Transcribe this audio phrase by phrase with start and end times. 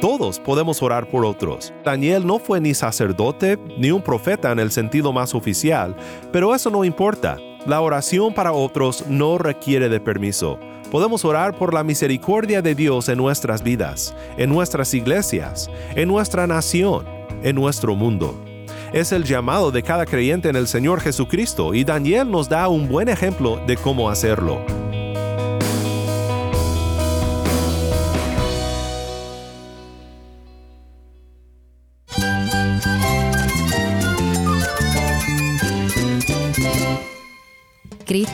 [0.00, 1.72] Todos podemos orar por otros.
[1.84, 5.96] Daniel no fue ni sacerdote ni un profeta en el sentido más oficial,
[6.32, 7.36] pero eso no importa.
[7.66, 10.56] La oración para otros no requiere de permiso.
[10.92, 16.46] Podemos orar por la misericordia de Dios en nuestras vidas, en nuestras iglesias, en nuestra
[16.46, 17.04] nación,
[17.42, 18.40] en nuestro mundo.
[18.92, 22.88] Es el llamado de cada creyente en el Señor Jesucristo y Daniel nos da un
[22.88, 24.60] buen ejemplo de cómo hacerlo.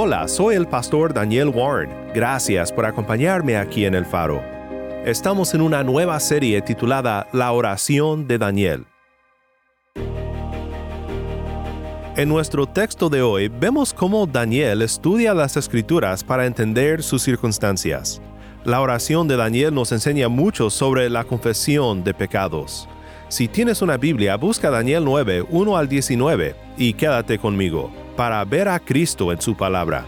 [0.00, 1.90] Hola, soy el pastor Daniel Warren.
[2.14, 4.40] Gracias por acompañarme aquí en el faro.
[5.04, 8.86] Estamos en una nueva serie titulada La oración de Daniel.
[12.14, 18.22] En nuestro texto de hoy vemos cómo Daniel estudia las escrituras para entender sus circunstancias.
[18.64, 22.88] La oración de Daniel nos enseña mucho sobre la confesión de pecados.
[23.28, 28.68] Si tienes una Biblia, busca Daniel 9, 1 al 19 y quédate conmigo para ver
[28.68, 30.06] a Cristo en su palabra.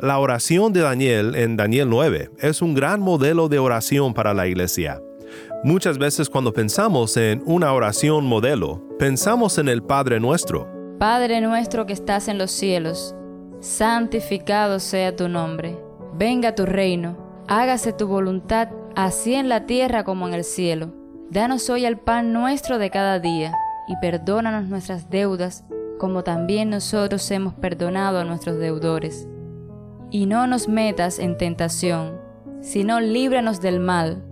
[0.00, 4.46] La oración de Daniel en Daniel 9 es un gran modelo de oración para la
[4.46, 5.00] iglesia.
[5.64, 10.68] Muchas veces cuando pensamos en una oración modelo, pensamos en el Padre nuestro.
[10.98, 13.15] Padre nuestro que estás en los cielos,
[13.66, 15.76] santificado sea tu nombre.
[16.14, 17.16] Venga tu reino,
[17.48, 20.92] hágase tu voluntad, así en la tierra como en el cielo.
[21.30, 23.52] Danos hoy el pan nuestro de cada día,
[23.88, 25.64] y perdónanos nuestras deudas,
[25.98, 29.26] como también nosotros hemos perdonado a nuestros deudores.
[30.10, 32.20] Y no nos metas en tentación,
[32.60, 34.22] sino líbranos del mal,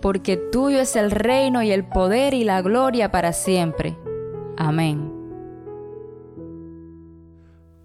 [0.00, 3.98] porque tuyo es el reino y el poder y la gloria para siempre.
[4.56, 5.11] Amén.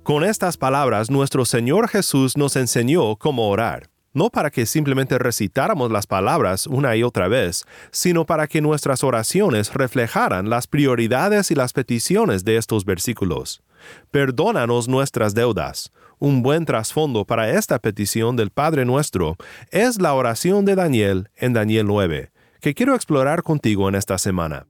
[0.08, 5.92] Con estas palabras, nuestro Señor Jesús nos enseñó cómo orar, no para que simplemente recitáramos
[5.92, 11.56] las palabras una y otra vez, sino para que nuestras oraciones reflejaran las prioridades y
[11.56, 13.62] las peticiones de estos versículos.
[14.10, 15.92] Perdónanos nuestras deudas.
[16.20, 19.36] Un buen trasfondo para esta petición del Padre nuestro
[19.72, 22.32] es la oración de Daniel en Daniel 9,
[22.62, 24.68] que quiero explorar contigo en esta semana.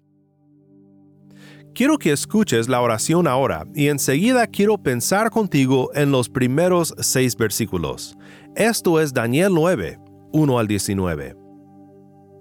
[1.78, 7.38] Quiero que escuches la oración ahora y enseguida quiero pensar contigo en los primeros seis
[7.38, 8.18] versículos.
[8.56, 10.00] Esto es Daniel 9,
[10.32, 11.36] 1 al 19.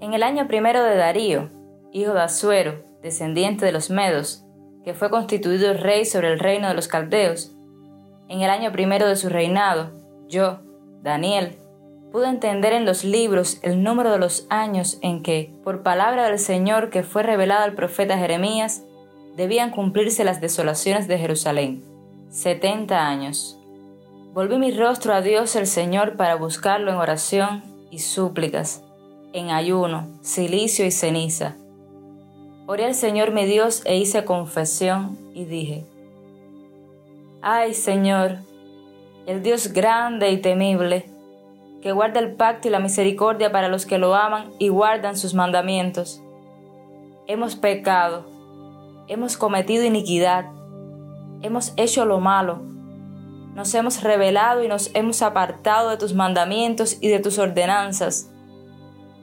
[0.01, 1.51] En el año primero de Darío,
[1.93, 4.47] hijo de Asuero, descendiente de los Medos,
[4.83, 7.55] que fue constituido rey sobre el reino de los Caldeos,
[8.31, 9.93] en el año primero de su reinado,
[10.29, 10.61] yo,
[11.03, 11.59] Daniel,
[12.11, 16.39] pude entender en los libros el número de los años en que, por palabra del
[16.39, 18.86] Señor que fue revelada al profeta Jeremías,
[19.37, 21.85] debían cumplirse las desolaciones de Jerusalén.
[22.31, 23.59] Setenta años.
[24.33, 28.83] Volví mi rostro a Dios el Señor para buscarlo en oración y súplicas,
[29.35, 31.55] en ayuno, silicio y ceniza.
[32.67, 35.85] Oré al Señor mi Dios e hice confesión y dije,
[37.43, 38.39] Ay Señor,
[39.27, 41.05] el Dios grande y temible,
[41.83, 45.35] que guarda el pacto y la misericordia para los que lo aman y guardan sus
[45.35, 46.23] mandamientos.
[47.27, 48.36] Hemos pecado
[49.09, 50.47] hemos cometido iniquidad,
[51.43, 52.63] hemos hecho lo malo,
[53.55, 58.31] nos hemos rebelado y nos hemos apartado de tus mandamientos y de tus ordenanzas.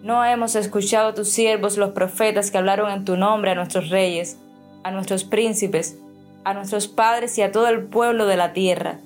[0.02, 3.90] No hemos escuchado a tus siervos los profetas que hablaron en tu nombre a nuestros
[3.90, 4.40] reyes,
[4.84, 6.00] a nuestros príncipes,
[6.44, 9.00] a nuestros padres y a todo el pueblo de la tierra.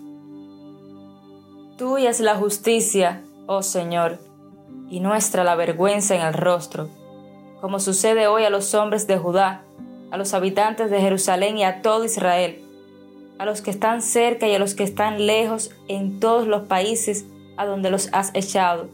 [1.78, 4.20] Tuya es la justicia, oh Señor,
[4.90, 6.90] y nuestra la vergüenza en el rostro,
[7.62, 9.67] como sucede hoy a los hombres de Judá,
[10.12, 12.64] a los habitantes de Jerusalén y a todo Israel,
[13.38, 17.26] a los que están cerca y a los que están lejos en todos los países
[17.58, 18.90] a donde los has echado,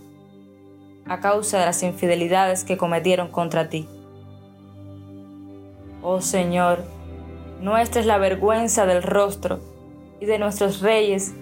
[1.05, 3.87] a causa de las infidelidades que cometieron contra ti.
[6.01, 6.83] Oh Señor,
[7.61, 9.59] nuestra es la vergüenza del rostro
[10.19, 11.33] y de nuestros reyes,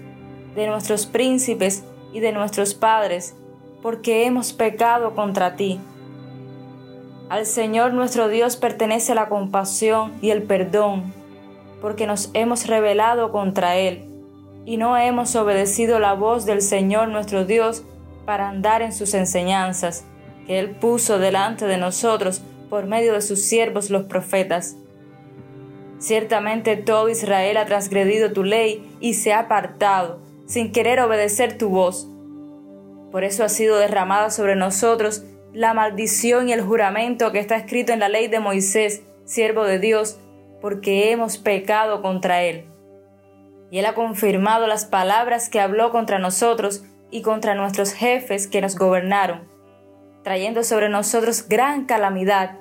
[0.55, 1.83] de nuestros príncipes
[2.13, 3.35] y de nuestros padres,
[3.81, 5.79] porque hemos pecado contra ti.
[7.31, 11.13] Al Señor nuestro Dios pertenece la compasión y el perdón,
[11.79, 14.03] porque nos hemos rebelado contra Él
[14.65, 17.83] y no hemos obedecido la voz del Señor nuestro Dios
[18.25, 20.03] para andar en sus enseñanzas,
[20.45, 24.75] que Él puso delante de nosotros por medio de sus siervos los profetas.
[25.99, 31.69] Ciertamente todo Israel ha transgredido tu ley y se ha apartado, sin querer obedecer tu
[31.69, 32.09] voz.
[33.09, 37.91] Por eso ha sido derramada sobre nosotros la maldición y el juramento que está escrito
[37.91, 40.19] en la ley de Moisés, siervo de Dios,
[40.61, 42.65] porque hemos pecado contra él.
[43.69, 48.61] Y él ha confirmado las palabras que habló contra nosotros y contra nuestros jefes que
[48.61, 49.47] nos gobernaron,
[50.23, 52.57] trayendo sobre nosotros gran calamidad,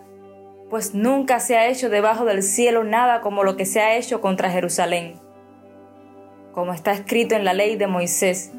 [0.69, 4.21] pues nunca se ha hecho debajo del cielo nada como lo que se ha hecho
[4.21, 5.15] contra Jerusalén.
[6.53, 8.53] Como está escrito en la ley de Moisés,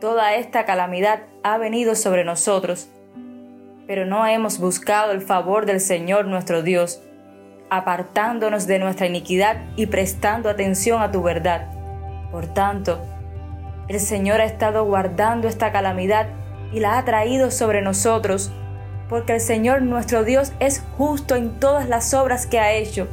[0.00, 2.88] toda esta calamidad ha venido sobre nosotros,
[3.90, 7.02] pero no hemos buscado el favor del Señor nuestro Dios,
[7.70, 11.66] apartándonos de nuestra iniquidad y prestando atención a tu verdad.
[12.30, 13.04] Por tanto,
[13.88, 16.28] el Señor ha estado guardando esta calamidad
[16.72, 18.52] y la ha traído sobre nosotros,
[19.08, 23.08] porque el Señor nuestro Dios es justo en todas las obras que ha hecho,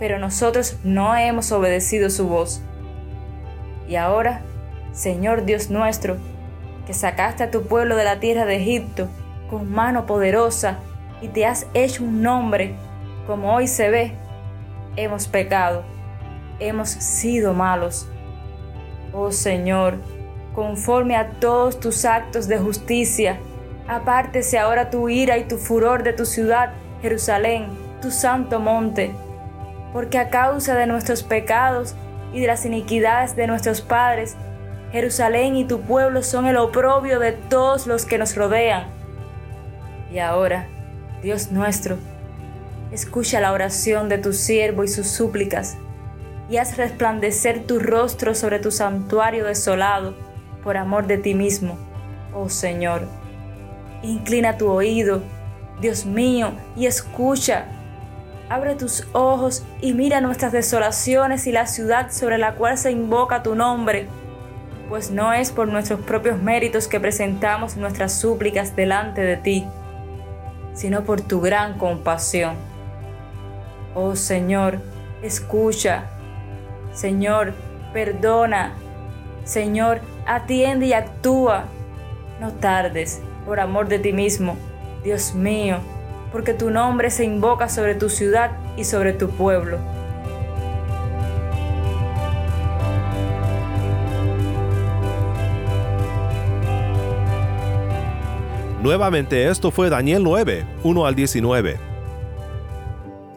[0.00, 2.62] pero nosotros no hemos obedecido su voz.
[3.88, 4.40] Y ahora,
[4.90, 6.16] Señor Dios nuestro,
[6.84, 9.08] que sacaste a tu pueblo de la tierra de Egipto,
[9.54, 10.78] con mano poderosa
[11.22, 12.74] y te has hecho un nombre,
[13.24, 14.12] como hoy se ve,
[14.96, 15.84] hemos pecado,
[16.58, 18.08] hemos sido malos.
[19.12, 19.94] Oh Señor,
[20.56, 23.38] conforme a todos tus actos de justicia,
[23.86, 27.68] apártese ahora tu ira y tu furor de tu ciudad, Jerusalén,
[28.02, 29.14] tu santo monte,
[29.92, 31.94] porque a causa de nuestros pecados
[32.32, 34.34] y de las iniquidades de nuestros padres,
[34.90, 39.03] Jerusalén y tu pueblo son el oprobio de todos los que nos rodean
[40.14, 40.68] y ahora,
[41.24, 41.98] Dios nuestro,
[42.92, 45.76] escucha la oración de tu siervo y sus súplicas,
[46.48, 50.14] y haz resplandecer tu rostro sobre tu santuario desolado,
[50.62, 51.76] por amor de ti mismo,
[52.32, 53.08] oh Señor.
[54.04, 55.20] Inclina tu oído,
[55.80, 57.64] Dios mío, y escucha.
[58.48, 63.42] Abre tus ojos y mira nuestras desolaciones y la ciudad sobre la cual se invoca
[63.42, 64.06] tu nombre,
[64.88, 69.66] pues no es por nuestros propios méritos que presentamos nuestras súplicas delante de ti
[70.74, 72.56] sino por tu gran compasión.
[73.94, 74.78] Oh Señor,
[75.22, 76.10] escucha.
[76.92, 77.54] Señor,
[77.92, 78.74] perdona.
[79.44, 81.64] Señor, atiende y actúa.
[82.40, 84.56] No tardes, por amor de ti mismo,
[85.04, 85.78] Dios mío,
[86.32, 89.78] porque tu nombre se invoca sobre tu ciudad y sobre tu pueblo.
[98.84, 101.80] Nuevamente esto fue Daniel 9, 1 al 19.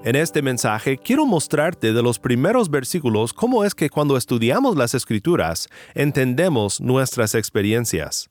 [0.03, 4.93] En este mensaje quiero mostrarte de los primeros versículos cómo es que cuando estudiamos las
[4.93, 8.29] escrituras entendemos nuestras experiencias.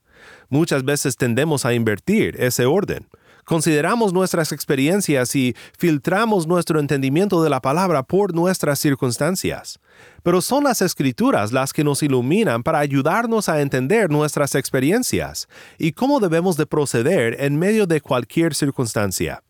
[0.51, 3.09] Muchas veces tendemos a invertir ese orden.
[3.47, 9.81] Consideramos nuestras experiencias y filtramos nuestro entendimiento de la palabra por nuestras circunstancias
[10.27, 15.93] pero son las escrituras las que nos iluminan para ayudarnos a entender nuestras experiencias y
[15.93, 19.43] cómo debemos de proceder en medio de cualquier circunstancia.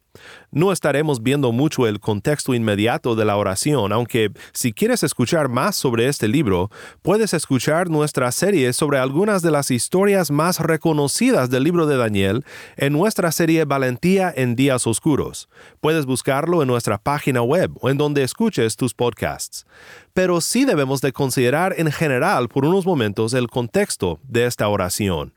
[0.51, 5.77] No estaremos viendo mucho el contexto inmediato de la oración, aunque si quieres escuchar más
[5.77, 6.71] sobre este libro,
[7.03, 12.45] puedes escuchar nuestra serie sobre algunas de las historias más reconocidas del libro de Daniel
[12.77, 15.49] en nuestra serie Valentía en Días Oscuros.
[15.81, 19.67] Puedes buscarlo en nuestra página web o en donde escuches tus podcasts.
[20.15, 25.33] Pero sí debemos de considerar en general por unos momentos el contexto de esta oración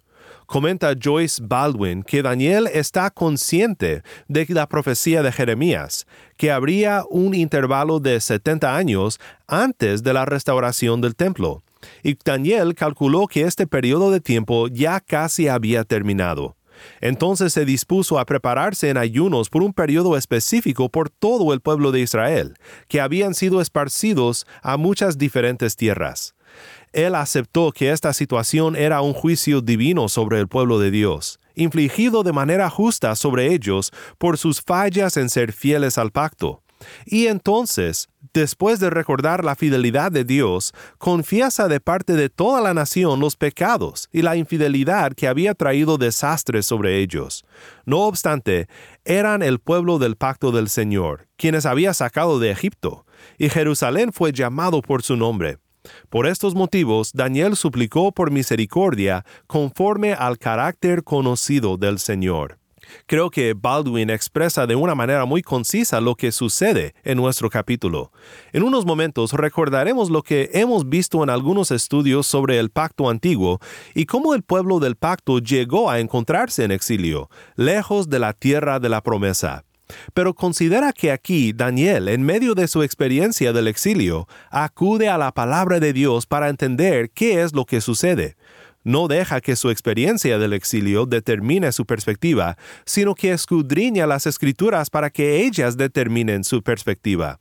[0.50, 7.36] comenta Joyce Baldwin que Daniel está consciente de la profecía de Jeremías, que habría un
[7.36, 11.62] intervalo de 70 años antes de la restauración del templo.
[12.04, 16.56] Y Daniel calculó que este periodo de tiempo ya casi había terminado.
[17.00, 21.92] Entonces se dispuso a prepararse en ayunos por un periodo específico por todo el pueblo
[21.92, 22.56] de Israel,
[22.88, 26.34] que habían sido esparcidos a muchas diferentes tierras
[26.94, 32.24] él aceptó que esta situación era un juicio divino sobre el pueblo de Dios, infligido
[32.24, 36.64] de manera justa sobre ellos por sus fallas en ser fieles al pacto.
[37.06, 42.74] Y entonces, después de recordar la fidelidad de Dios, confiesa de parte de toda la
[42.74, 47.44] nación los pecados y la infidelidad que había traído desastres sobre ellos.
[47.86, 48.68] No obstante,
[49.04, 53.06] eran el pueblo del pacto del Señor, quienes había sacado de Egipto,
[53.38, 55.58] y Jerusalén fue llamado por su nombre.
[56.10, 62.60] Por estos motivos, Daniel suplicó por misericordia conforme al carácter conocido del Señor.
[63.06, 68.12] Creo que Baldwin expresa de una manera muy concisa lo que sucede en nuestro capítulo.
[68.52, 73.60] En unos momentos recordaremos lo que hemos visto en algunos estudios sobre el pacto antiguo
[73.94, 78.80] y cómo el pueblo del pacto llegó a encontrarse en exilio, lejos de la tierra
[78.80, 79.66] de la promesa.
[80.14, 85.32] Pero considera que aquí Daniel, en medio de su experiencia del exilio, acude a la
[85.32, 88.36] palabra de Dios para entender qué es lo que sucede.
[88.90, 94.90] No deja que su experiencia del exilio determine su perspectiva, sino que escudriña las escrituras
[94.90, 97.38] para que ellas determinen su perspectiva.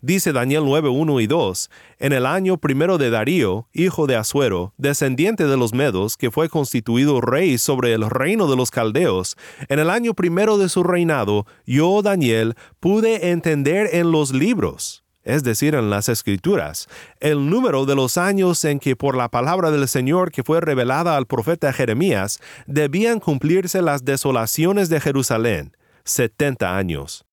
[0.00, 4.72] Dice Daniel 9, 1 y 2, en el año primero de Darío, hijo de Asuero,
[4.78, 9.36] descendiente de los Medos, que fue constituido rey sobre el reino de los Caldeos,
[9.68, 15.42] en el año primero de su reinado, yo, Daniel, pude entender en los libros es
[15.42, 16.88] decir, en las escrituras,
[17.20, 21.16] el número de los años en que por la palabra del Señor que fue revelada
[21.16, 27.26] al profeta Jeremías debían cumplirse las desolaciones de Jerusalén, 70 años.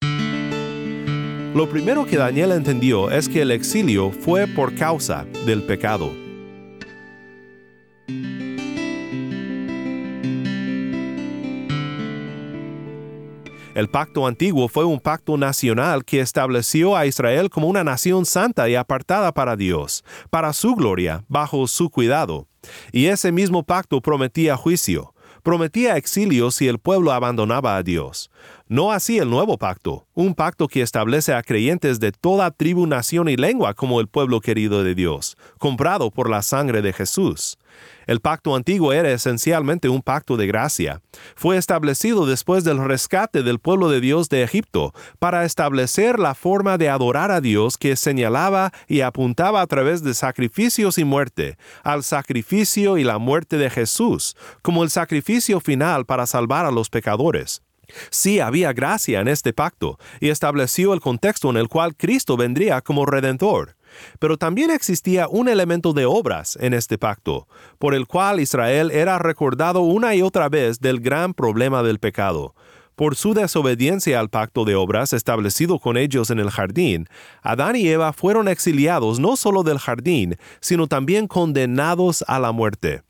[1.53, 6.11] Lo primero que Daniel entendió es que el exilio fue por causa del pecado.
[13.75, 18.69] El pacto antiguo fue un pacto nacional que estableció a Israel como una nación santa
[18.69, 22.47] y apartada para Dios, para su gloria, bajo su cuidado.
[22.91, 28.29] Y ese mismo pacto prometía juicio, prometía exilio si el pueblo abandonaba a Dios.
[28.67, 33.27] No así el nuevo pacto, un pacto que establece a creyentes de toda tribu, nación
[33.27, 37.57] y lengua como el pueblo querido de Dios, comprado por la sangre de Jesús.
[38.07, 41.01] El pacto antiguo era esencialmente un pacto de gracia.
[41.35, 46.77] Fue establecido después del rescate del pueblo de Dios de Egipto para establecer la forma
[46.77, 52.03] de adorar a Dios que señalaba y apuntaba a través de sacrificios y muerte, al
[52.03, 57.61] sacrificio y la muerte de Jesús, como el sacrificio final para salvar a los pecadores.
[58.09, 62.81] Sí había gracia en este pacto y estableció el contexto en el cual Cristo vendría
[62.81, 63.75] como redentor.
[64.19, 67.47] Pero también existía un elemento de obras en este pacto,
[67.79, 72.55] por el cual Israel era recordado una y otra vez del gran problema del pecado.
[72.95, 77.07] Por su desobediencia al pacto de obras establecido con ellos en el jardín,
[77.41, 83.01] Adán y Eva fueron exiliados no solo del jardín, sino también condenados a la muerte.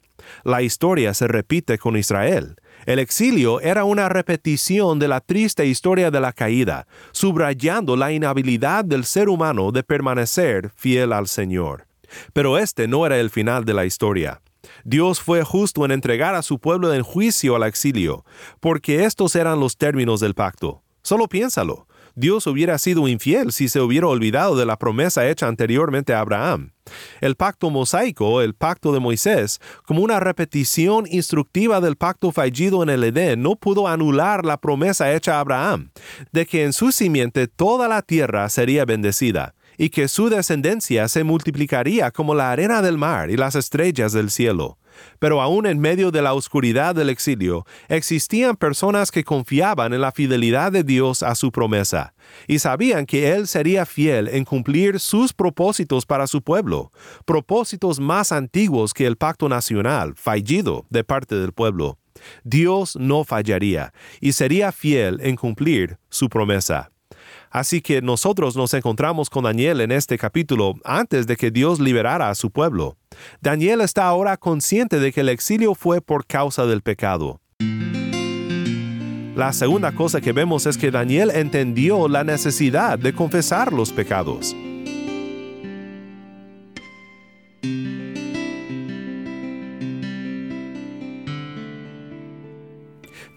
[0.46, 2.56] La historia se repite con Israel.
[2.86, 8.84] El exilio era una repetición de la triste historia de la caída, subrayando la inhabilidad
[8.84, 11.88] del ser humano de permanecer fiel al Señor.
[12.34, 14.42] Pero este no era el final de la historia.
[14.84, 18.26] Dios fue justo en entregar a su pueblo en juicio al exilio,
[18.60, 20.84] porque estos eran los términos del pacto.
[21.02, 21.88] Solo piénsalo.
[22.16, 26.72] Dios hubiera sido infiel si se hubiera olvidado de la promesa hecha anteriormente a Abraham.
[27.22, 32.90] El pacto mosaico, el pacto de Moisés, como una repetición instructiva del pacto fallido en
[32.90, 35.92] el Edén, no pudo anular la promesa hecha a Abraham,
[36.32, 41.24] de que en su simiente toda la tierra sería bendecida y que su descendencia se
[41.24, 44.78] multiplicaría como la arena del mar y las estrellas del cielo.
[45.20, 50.12] Pero aún en medio de la oscuridad del exilio, existían personas que confiaban en la
[50.12, 52.14] fidelidad de Dios a su promesa,
[52.48, 56.92] y sabían que Él sería fiel en cumplir sus propósitos para su pueblo,
[57.26, 61.98] propósitos más antiguos que el pacto nacional, fallido de parte del pueblo.
[62.44, 66.93] Dios no fallaría, y sería fiel en cumplir su promesa.
[67.54, 72.32] Así que nosotros nos encontramos con Daniel en este capítulo antes de que Dios liberara
[72.32, 72.98] a su pueblo.
[73.42, 77.40] Daniel está ahora consciente de que el exilio fue por causa del pecado.
[79.36, 84.56] La segunda cosa que vemos es que Daniel entendió la necesidad de confesar los pecados.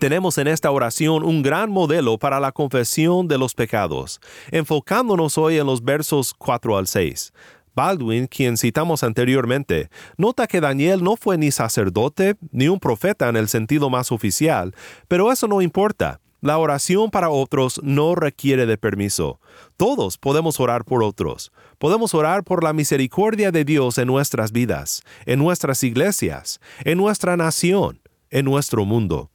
[0.07, 4.21] Tenemos en esta oración un gran modelo para la confesión de los pecados,
[4.53, 7.33] enfocándonos hoy en los versos 4 al 6.
[7.75, 13.35] Baldwin, quien citamos anteriormente, nota que Daniel no fue ni sacerdote ni un profeta en
[13.35, 14.77] el sentido más oficial,
[15.09, 16.21] pero eso no importa.
[16.41, 19.41] La oración para otros no requiere de permiso.
[19.77, 21.51] Todos podemos orar por otros.
[21.79, 27.37] Podemos orar por la misericordia de Dios en nuestras vidas, en nuestras iglesias, en nuestra
[27.37, 27.99] nación,
[28.31, 29.33] en nuestro mundo.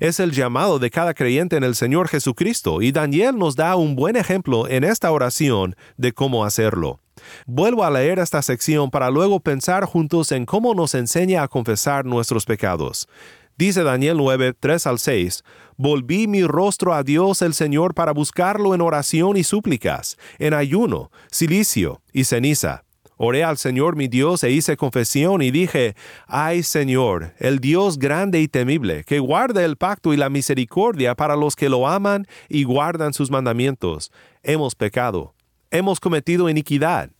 [0.00, 3.96] Es el llamado de cada creyente en el Señor Jesucristo y Daniel nos da un
[3.96, 7.00] buen ejemplo en esta oración de cómo hacerlo.
[7.46, 12.04] Vuelvo a leer esta sección para luego pensar juntos en cómo nos enseña a confesar
[12.04, 13.08] nuestros pecados.
[13.56, 15.44] Dice Daniel 9, 3 al 6,
[15.76, 21.10] Volví mi rostro a Dios el Señor para buscarlo en oración y súplicas, en ayuno,
[21.30, 22.83] silicio y ceniza.
[23.16, 25.94] Oré al Señor mi Dios e hice confesión y dije,
[26.26, 31.36] Ay Señor, el Dios grande y temible, que guarda el pacto y la misericordia para
[31.36, 34.10] los que lo aman y guardan sus mandamientos.
[34.42, 35.34] Hemos pecado,
[35.70, 37.10] hemos cometido iniquidad,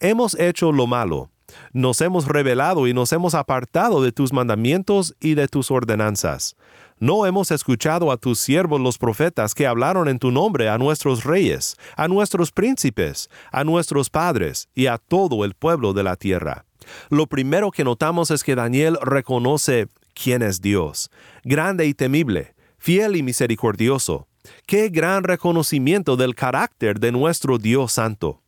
[0.00, 1.30] hemos hecho lo malo,
[1.72, 6.56] nos hemos rebelado y nos hemos apartado de tus mandamientos y de tus ordenanzas.
[7.00, 11.24] No hemos escuchado a tus siervos los profetas que hablaron en tu nombre a nuestros
[11.24, 16.64] reyes, a nuestros príncipes, a nuestros padres y a todo el pueblo de la tierra.
[17.10, 21.10] Lo primero que notamos es que Daniel reconoce quién es Dios,
[21.42, 24.28] grande y temible, fiel y misericordioso.
[24.66, 28.42] Qué gran reconocimiento del carácter de nuestro Dios Santo.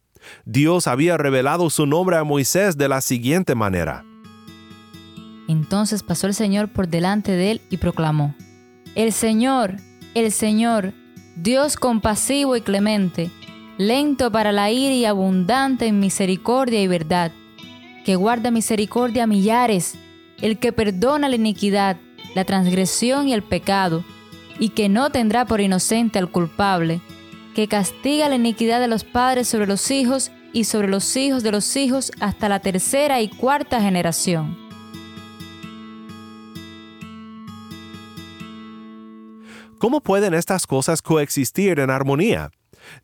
[0.45, 4.05] Dios había revelado su nombre a Moisés de la siguiente manera.
[5.49, 8.35] Entonces pasó el Señor por delante de él y proclamó,
[8.95, 9.76] El Señor,
[10.15, 10.93] el Señor,
[11.37, 13.31] Dios compasivo y clemente,
[13.79, 17.33] lento para la ira y abundante en misericordia y verdad,
[18.05, 19.97] que guarda misericordia a millares,
[20.41, 21.97] el que perdona la iniquidad,
[22.35, 24.05] la transgresión y el pecado,
[24.59, 27.00] y que no tendrá por inocente al culpable,
[27.55, 31.53] que castiga la iniquidad de los padres sobre los hijos y sobre los hijos de
[31.53, 34.65] los hijos hasta la tercera y cuarta generación.
[39.78, 42.50] ¿Cómo pueden estas cosas coexistir en armonía?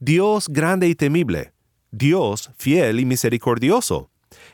[0.00, 1.52] Dios grande y temible,
[1.90, 4.08] Dios fiel y misericordioso.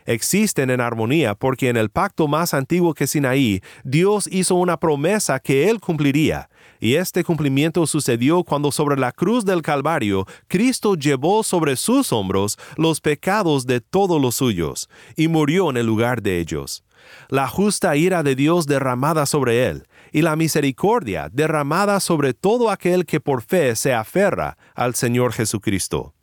[0.04, 5.38] Existen en armonía porque en el pacto más antiguo que Sinaí, Dios hizo una promesa
[5.38, 11.44] que Él cumpliría, y este cumplimiento sucedió cuando sobre la cruz del Calvario Cristo llevó
[11.44, 16.40] sobre sus hombros los pecados de todos los suyos, y murió en el lugar de
[16.40, 16.82] ellos.
[17.28, 23.06] La justa ira de Dios derramada sobre él, y la misericordia derramada sobre todo aquel
[23.06, 26.14] que por fe se aferra al Señor Jesucristo.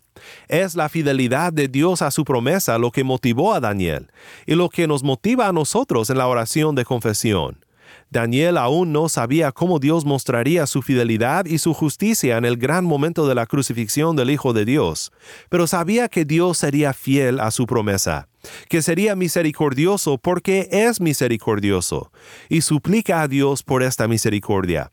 [0.47, 4.11] Es la fidelidad de Dios a su promesa lo que motivó a Daniel
[4.45, 7.65] y lo que nos motiva a nosotros en la oración de confesión.
[8.09, 12.85] Daniel aún no sabía cómo Dios mostraría su fidelidad y su justicia en el gran
[12.85, 15.11] momento de la crucifixión del Hijo de Dios,
[15.49, 18.27] pero sabía que Dios sería fiel a su promesa,
[18.69, 22.11] que sería misericordioso porque es misericordioso,
[22.49, 24.91] y suplica a Dios por esta misericordia.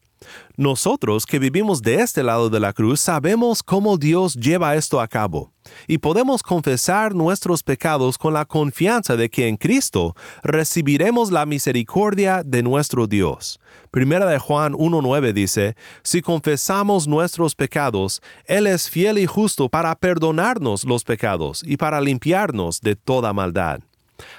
[0.56, 5.08] Nosotros que vivimos de este lado de la cruz sabemos cómo Dios lleva esto a
[5.08, 5.52] cabo
[5.86, 12.42] y podemos confesar nuestros pecados con la confianza de que en Cristo recibiremos la misericordia
[12.44, 13.60] de nuestro Dios.
[13.90, 19.94] Primera de Juan 1.9 dice, Si confesamos nuestros pecados, Él es fiel y justo para
[19.94, 23.80] perdonarnos los pecados y para limpiarnos de toda maldad.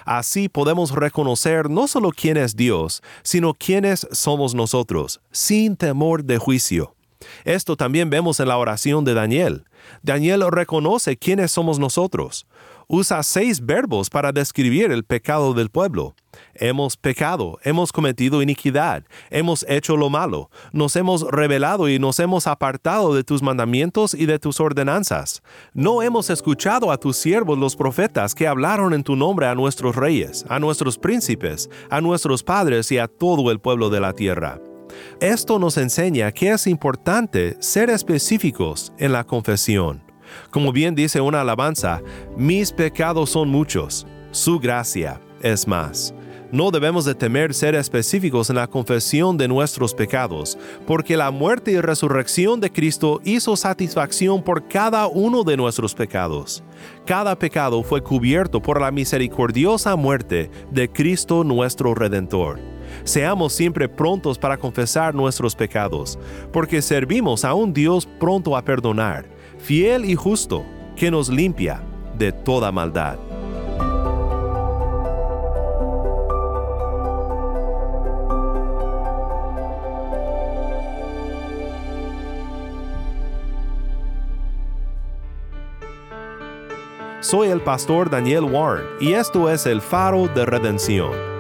[0.06, 6.38] Así podemos reconocer no solo quién es Dios, sino quiénes somos nosotros, sin temor de
[6.38, 6.96] juicio.
[7.45, 9.65] Esto también vemos en la oración de Daniel.
[10.01, 12.45] Daniel reconoce quiénes somos nosotros
[12.88, 16.15] usa seis verbos para describir el pecado del pueblo.
[16.55, 22.47] Hemos pecado, hemos cometido iniquidad, hemos hecho lo malo, nos hemos rebelado y nos hemos
[22.47, 25.43] apartado de tus mandamientos y de tus ordenanzas.
[25.73, 29.95] No hemos escuchado a tus siervos los profetas que hablaron en tu nombre a nuestros
[29.95, 34.59] reyes, a nuestros príncipes, a nuestros padres y a todo el pueblo de la tierra.
[35.19, 40.03] Esto nos enseña que es importante ser específicos en la confesión.
[40.49, 42.01] Como bien dice una alabanza,
[42.38, 46.13] mis pecados son muchos, su gracia es más.
[46.53, 51.71] No debemos de temer ser específicos en la confesión de nuestros pecados, porque la muerte
[51.71, 56.63] y resurrección de Cristo hizo satisfacción por cada uno de nuestros pecados.
[57.08, 62.72] Cada pecado fue cubierto por la misericordiosa muerte de Cristo nuestro Redentor.
[63.03, 66.17] Seamos siempre prontos para confesar nuestros pecados,
[66.51, 71.82] porque servimos a un Dios pronto a perdonar fiel y justo, que nos limpia
[72.17, 73.17] de toda maldad.
[87.21, 91.33] Soy el pastor Daniel Warren y esto es el faro de redención.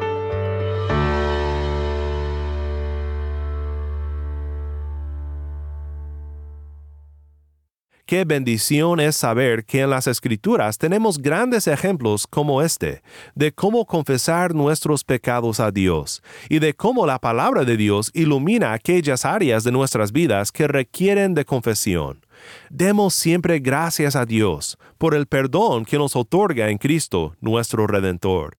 [8.05, 13.01] Qué bendición es saber que en las Escrituras tenemos grandes ejemplos como este,
[13.33, 18.73] de cómo confesar nuestros pecados a Dios y de cómo la palabra de Dios ilumina
[18.73, 22.25] aquellas áreas de nuestras vidas que requieren de confesión.
[22.69, 28.57] Demos siempre gracias a Dios por el perdón que nos otorga en Cristo nuestro Redentor.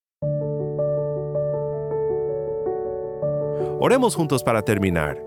[3.78, 5.22] Oremos juntos para terminar.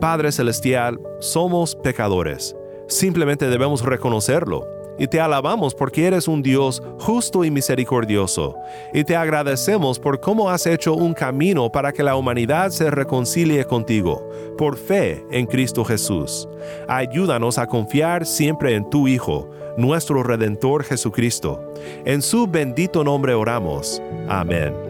[0.00, 2.56] Padre Celestial, somos pecadores
[2.90, 4.66] Simplemente debemos reconocerlo.
[4.98, 8.54] y te alabamos porque eres un Dios justo y misericordioso,
[8.92, 13.64] y te agradecemos por cómo has hecho un camino para que la humanidad se reconcilie
[13.64, 16.46] contigo, por fe en Cristo Jesús.
[16.86, 19.48] Ayúdanos a confiar siempre en tu Hijo,
[19.78, 21.72] nuestro Redentor Jesucristo.
[22.04, 24.02] En su bendito nombre oramos.
[24.28, 24.89] Amén.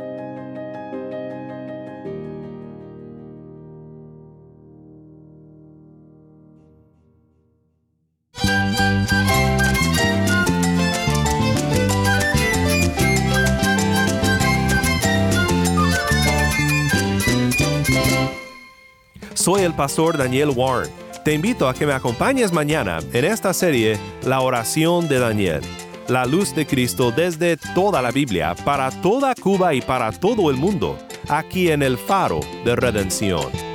[19.71, 20.91] el pastor Daniel Warren.
[21.23, 25.61] Te invito a que me acompañes mañana en esta serie La oración de Daniel,
[26.09, 30.57] la luz de Cristo desde toda la Biblia, para toda Cuba y para todo el
[30.57, 30.97] mundo,
[31.29, 33.70] aquí en el faro de redención.